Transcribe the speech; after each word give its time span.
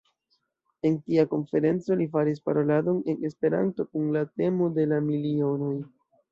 En 0.87 0.95
tia 1.09 1.25
konferenco 1.33 1.97
li 1.99 2.07
faris 2.15 2.41
paroladon 2.49 2.99
en 3.13 3.29
Esperanto 3.31 3.89
kun 3.93 4.11
la 4.19 4.27
temo 4.41 4.73
de 4.81 4.91
la 4.95 5.03
Milionoj. 5.15 5.75